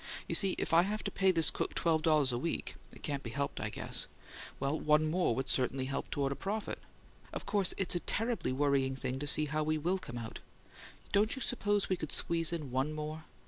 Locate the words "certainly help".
5.47-6.09